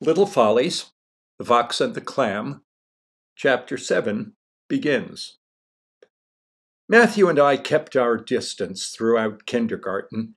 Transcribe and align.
Little 0.00 0.26
Follies, 0.26 0.86
The 1.38 1.44
Fox 1.44 1.80
and 1.80 1.94
the 1.94 2.00
Clam, 2.00 2.62
Chapter 3.36 3.78
7 3.78 4.34
begins. 4.68 5.38
Matthew 6.88 7.28
and 7.28 7.38
I 7.38 7.56
kept 7.56 7.94
our 7.94 8.16
distance 8.16 8.88
throughout 8.88 9.46
kindergarten, 9.46 10.34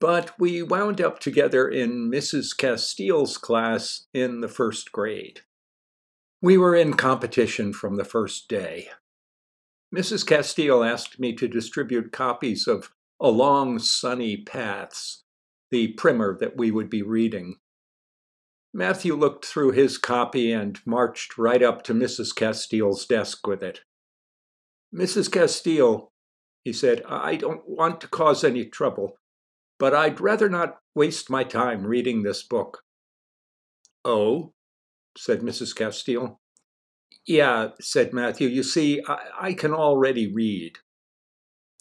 but 0.00 0.32
we 0.40 0.62
wound 0.62 1.02
up 1.02 1.20
together 1.20 1.68
in 1.68 2.10
Mrs. 2.10 2.56
Castile's 2.56 3.36
class 3.36 4.06
in 4.14 4.40
the 4.40 4.48
first 4.48 4.90
grade. 4.90 5.40
We 6.40 6.56
were 6.56 6.74
in 6.74 6.94
competition 6.94 7.74
from 7.74 7.96
the 7.96 8.04
first 8.04 8.48
day. 8.48 8.88
Mrs. 9.94 10.26
Castile 10.26 10.82
asked 10.82 11.20
me 11.20 11.34
to 11.34 11.46
distribute 11.46 12.10
copies 12.10 12.66
of 12.66 12.90
Along 13.20 13.78
Sunny 13.78 14.38
Paths, 14.38 15.24
the 15.70 15.88
primer 15.88 16.36
that 16.38 16.56
we 16.56 16.70
would 16.70 16.88
be 16.88 17.02
reading. 17.02 17.56
Matthew 18.76 19.14
looked 19.14 19.44
through 19.44 19.70
his 19.70 19.98
copy 19.98 20.50
and 20.50 20.80
marched 20.84 21.38
right 21.38 21.62
up 21.62 21.84
to 21.84 21.94
Mrs. 21.94 22.34
Castile's 22.34 23.06
desk 23.06 23.46
with 23.46 23.62
it. 23.62 23.82
Mrs. 24.92 25.30
Castile, 25.30 26.10
he 26.64 26.72
said, 26.72 27.00
I 27.08 27.36
don't 27.36 27.68
want 27.68 28.00
to 28.00 28.08
cause 28.08 28.42
any 28.42 28.64
trouble, 28.64 29.16
but 29.78 29.94
I'd 29.94 30.20
rather 30.20 30.48
not 30.48 30.78
waste 30.92 31.30
my 31.30 31.44
time 31.44 31.86
reading 31.86 32.24
this 32.24 32.42
book. 32.42 32.82
Oh, 34.04 34.52
said 35.16 35.42
Mrs. 35.42 35.72
Castile. 35.72 36.40
Yeah, 37.24 37.68
said 37.80 38.12
Matthew. 38.12 38.48
You 38.48 38.64
see, 38.64 39.00
I, 39.06 39.18
I 39.40 39.52
can 39.54 39.72
already 39.72 40.26
read. 40.26 40.78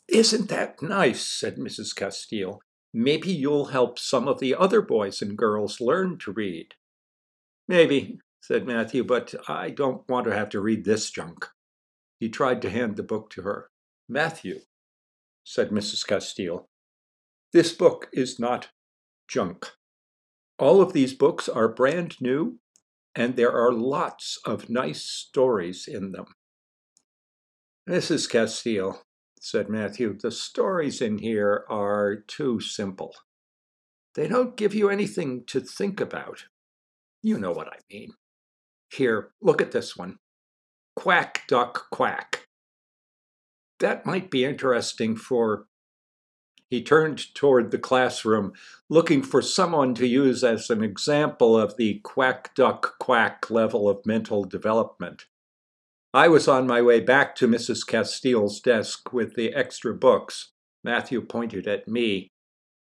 Isn't 0.08 0.48
that 0.50 0.84
nice? 0.84 1.26
said 1.26 1.56
Mrs. 1.56 1.96
Castile. 1.96 2.62
Maybe 2.94 3.32
you'll 3.32 3.66
help 3.66 3.98
some 3.98 4.28
of 4.28 4.40
the 4.40 4.54
other 4.54 4.84
boys 4.84 5.24
and 5.24 5.36
girls 5.36 5.82
learn 5.82 6.20
to 6.20 6.32
read. 6.32 6.76
Maybe, 7.68 8.20
said 8.42 8.68
Matthew, 8.68 9.04
but 9.04 9.34
I 9.48 9.70
don't 9.70 10.08
want 10.10 10.26
to 10.26 10.36
have 10.36 10.50
to 10.50 10.62
read 10.62 10.84
this 10.84 11.10
junk. 11.10 11.48
He 12.20 12.30
tried 12.30 12.62
to 12.64 12.70
hand 12.70 12.96
the 12.96 13.04
book 13.04 13.30
to 13.32 13.42
her. 13.44 13.70
Matthew, 14.10 14.60
said 15.44 15.70
Mrs. 15.70 16.06
Castile, 16.06 16.70
this 17.54 17.72
book 17.72 18.10
is 18.12 18.40
not 18.40 18.70
junk. 19.28 19.72
All 20.58 20.82
of 20.82 20.94
these 20.94 21.14
books 21.14 21.48
are 21.48 21.68
brand 21.68 22.20
new, 22.20 22.60
and 23.16 23.36
there 23.36 23.52
are 23.52 23.72
lots 23.72 24.40
of 24.46 24.70
nice 24.70 25.04
stories 25.04 25.88
in 25.88 26.12
them. 26.12 26.26
Mrs. 27.90 28.30
Castile, 28.30 29.04
said 29.40 29.70
Matthew, 29.70 30.18
the 30.18 30.32
stories 30.32 31.02
in 31.02 31.18
here 31.18 31.66
are 31.70 32.16
too 32.16 32.60
simple. 32.60 33.14
They 34.16 34.28
don't 34.28 34.58
give 34.58 34.74
you 34.74 34.90
anything 34.90 35.44
to 35.48 35.60
think 35.60 36.00
about. 36.00 36.46
You 37.24 37.40
know 37.40 37.52
what 37.52 37.68
I 37.68 37.78
mean. 37.92 38.12
Here, 38.92 39.32
look 39.42 39.62
at 39.62 39.72
this 39.72 39.96
one. 39.96 40.18
Quack, 40.96 41.48
duck, 41.48 41.90
quack. 41.90 42.46
That 43.80 44.06
might 44.06 44.30
be 44.30 44.46
interesting 44.46 45.16
for. 45.16 45.66
He 46.70 46.84
turned 46.84 47.34
toward 47.34 47.72
the 47.72 47.80
classroom, 47.80 48.54
looking 48.90 49.24
for 49.24 49.42
someone 49.42 49.94
to 49.96 50.08
use 50.08 50.44
as 50.44 50.70
an 50.70 50.84
example 50.84 51.58
of 51.58 51.78
the 51.78 52.02
quack, 52.04 52.54
duck, 52.56 52.96
quack 53.00 53.50
level 53.50 53.88
of 53.88 54.06
mental 54.06 54.44
development. 54.44 55.26
I 56.14 56.28
was 56.28 56.48
on 56.48 56.68
my 56.68 56.82
way 56.82 57.00
back 57.00 57.36
to 57.38 57.48
Mrs. 57.48 57.88
Castile's 57.88 58.60
desk 58.60 59.14
with 59.14 59.36
the 59.36 59.54
extra 59.54 59.94
books. 59.94 60.52
Matthew 60.84 61.22
pointed 61.22 61.68
at 61.68 61.88
me 61.88 62.32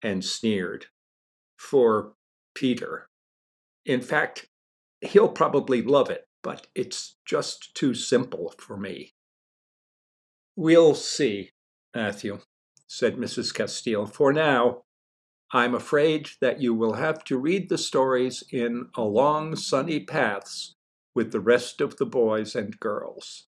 and 0.03 0.25
sneered. 0.25 0.87
For 1.59 2.13
Peter. 2.55 3.09
In 3.89 4.03
fact, 4.03 4.47
he'll 5.01 5.31
probably 5.31 5.81
love 5.81 6.11
it, 6.11 6.29
but 6.43 6.67
it's 6.75 7.17
just 7.25 7.75
too 7.75 7.95
simple 7.95 8.55
for 8.59 8.77
me. 8.77 9.15
We'll 10.55 10.95
see, 10.95 11.53
Matthew, 11.95 12.41
said 12.87 13.17
Mrs. 13.17 13.55
Castile. 13.55 14.05
For 14.05 14.31
now, 14.31 14.83
I'm 15.53 15.75
afraid 15.75 16.29
that 16.43 16.61
you 16.61 16.75
will 16.75 16.95
have 16.95 17.25
to 17.25 17.39
read 17.39 17.71
the 17.71 17.79
stories 17.79 18.45
in 18.53 18.91
Along 18.95 19.57
Sunny 19.57 20.01
Paths 20.01 20.75
with 21.15 21.33
the 21.33 21.41
rest 21.41 21.81
of 21.81 21.97
the 21.97 22.05
boys 22.05 22.55
and 22.55 22.79
girls. 22.79 23.47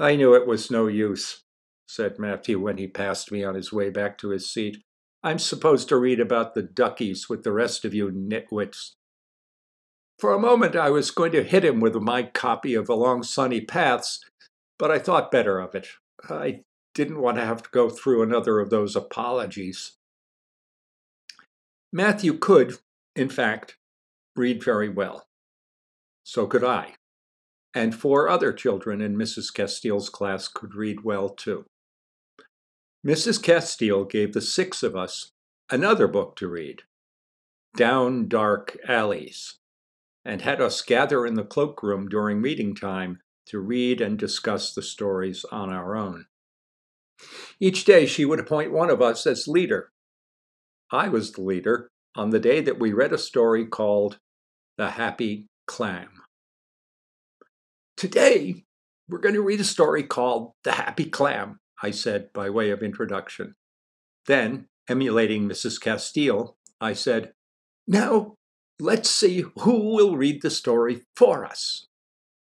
I 0.00 0.16
knew 0.16 0.34
it 0.34 0.48
was 0.48 0.68
no 0.68 0.88
use, 0.88 1.44
said 1.86 2.18
Matthew 2.18 2.58
when 2.58 2.78
he 2.78 2.88
passed 2.88 3.30
me 3.30 3.44
on 3.44 3.54
his 3.54 3.72
way 3.72 3.90
back 3.90 4.18
to 4.18 4.30
his 4.30 4.52
seat. 4.52 4.82
I'm 5.22 5.38
supposed 5.38 5.88
to 5.90 5.96
read 5.96 6.18
about 6.18 6.54
the 6.54 6.62
duckies 6.62 7.28
with 7.28 7.42
the 7.42 7.52
rest 7.52 7.84
of 7.84 7.92
you 7.92 8.10
nitwits. 8.10 8.92
For 10.18 10.32
a 10.32 10.38
moment, 10.38 10.76
I 10.76 10.90
was 10.90 11.10
going 11.10 11.32
to 11.32 11.42
hit 11.42 11.64
him 11.64 11.80
with 11.80 11.94
my 11.96 12.22
copy 12.22 12.74
of 12.74 12.88
Along 12.88 13.22
Sunny 13.22 13.60
Paths, 13.60 14.24
but 14.78 14.90
I 14.90 14.98
thought 14.98 15.30
better 15.30 15.58
of 15.58 15.74
it. 15.74 15.88
I 16.28 16.62
didn't 16.94 17.20
want 17.20 17.36
to 17.36 17.44
have 17.44 17.62
to 17.62 17.70
go 17.70 17.88
through 17.90 18.22
another 18.22 18.60
of 18.60 18.70
those 18.70 18.96
apologies. 18.96 19.92
Matthew 21.92 22.34
could, 22.38 22.78
in 23.16 23.28
fact, 23.28 23.76
read 24.36 24.62
very 24.62 24.88
well. 24.88 25.26
So 26.24 26.46
could 26.46 26.64
I. 26.64 26.94
And 27.74 27.94
four 27.94 28.28
other 28.28 28.52
children 28.52 29.00
in 29.00 29.16
Mrs. 29.16 29.52
Castile's 29.52 30.08
class 30.08 30.48
could 30.48 30.74
read 30.74 31.04
well 31.04 31.28
too. 31.28 31.64
Mrs. 33.06 33.42
Castile 33.42 34.04
gave 34.04 34.34
the 34.34 34.42
six 34.42 34.82
of 34.82 34.94
us 34.94 35.32
another 35.70 36.06
book 36.06 36.36
to 36.36 36.48
read 36.48 36.82
Down 37.74 38.28
Dark 38.28 38.76
Alleys, 38.86 39.58
and 40.22 40.42
had 40.42 40.60
us 40.60 40.82
gather 40.82 41.24
in 41.24 41.34
the 41.34 41.44
cloakroom 41.44 42.08
during 42.08 42.42
meeting 42.42 42.74
time 42.74 43.20
to 43.46 43.58
read 43.58 44.02
and 44.02 44.18
discuss 44.18 44.74
the 44.74 44.82
stories 44.82 45.46
on 45.50 45.70
our 45.70 45.96
own. 45.96 46.26
Each 47.58 47.84
day 47.84 48.04
she 48.04 48.26
would 48.26 48.38
appoint 48.38 48.72
one 48.72 48.90
of 48.90 49.00
us 49.00 49.26
as 49.26 49.48
leader. 49.48 49.92
I 50.90 51.08
was 51.08 51.32
the 51.32 51.42
leader 51.42 51.90
on 52.14 52.30
the 52.30 52.38
day 52.38 52.60
that 52.60 52.78
we 52.78 52.92
read 52.92 53.14
a 53.14 53.18
story 53.18 53.64
called 53.64 54.18
The 54.76 54.90
Happy 54.90 55.46
Clam. 55.66 56.08
Today, 57.96 58.64
we're 59.08 59.18
going 59.18 59.34
to 59.34 59.42
read 59.42 59.60
a 59.60 59.64
story 59.64 60.02
called 60.02 60.52
The 60.64 60.72
Happy 60.72 61.06
Clam, 61.06 61.59
I 61.82 61.90
said 61.90 62.32
by 62.32 62.50
way 62.50 62.70
of 62.70 62.82
introduction. 62.82 63.54
Then, 64.26 64.66
emulating 64.88 65.48
Mrs. 65.48 65.80
Castile, 65.80 66.56
I 66.80 66.92
said, 66.92 67.32
Now, 67.86 68.34
let's 68.78 69.10
see 69.10 69.44
who 69.58 69.94
will 69.94 70.16
read 70.16 70.42
the 70.42 70.50
story 70.50 71.02
for 71.16 71.44
us. 71.44 71.86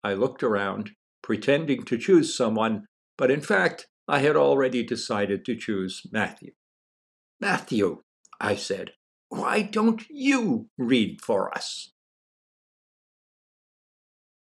I 0.03 0.15
looked 0.15 0.43
around, 0.43 0.91
pretending 1.23 1.85
to 1.85 1.99
choose 1.99 2.37
someone, 2.37 2.87
but 3.17 3.31
in 3.31 3.41
fact, 3.41 3.87
I 4.07 4.21
had 4.21 4.37
already 4.37 4.83
decided 4.83 5.45
to 5.45 5.57
choose 5.57 6.03
Matthew. 6.11 6.53
Matthew, 7.41 8.03
I 8.41 8.55
said, 8.57 8.93
why 9.29 9.63
don't 9.63 10.05
you 10.09 10.69
read 10.79 11.21
for 11.21 11.55
us? 11.55 11.93